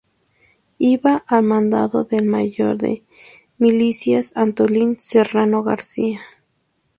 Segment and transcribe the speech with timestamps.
[0.79, 3.03] Iba al mando del mayor de
[3.59, 6.21] milicias Antolín Serrano García.